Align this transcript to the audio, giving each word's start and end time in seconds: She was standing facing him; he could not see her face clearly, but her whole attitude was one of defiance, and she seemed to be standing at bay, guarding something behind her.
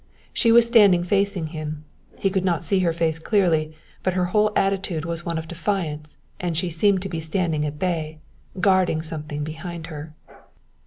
She 0.33 0.51
was 0.51 0.65
standing 0.65 1.03
facing 1.03 1.49
him; 1.53 1.85
he 2.17 2.31
could 2.31 2.43
not 2.43 2.63
see 2.63 2.79
her 2.79 2.91
face 2.91 3.19
clearly, 3.19 3.75
but 4.01 4.15
her 4.15 4.25
whole 4.33 4.51
attitude 4.55 5.05
was 5.05 5.27
one 5.27 5.37
of 5.37 5.47
defiance, 5.47 6.17
and 6.39 6.57
she 6.57 6.71
seemed 6.71 7.03
to 7.03 7.07
be 7.09 7.19
standing 7.19 7.67
at 7.67 7.77
bay, 7.77 8.17
guarding 8.59 9.03
something 9.03 9.43
behind 9.43 9.85
her. 9.93 10.15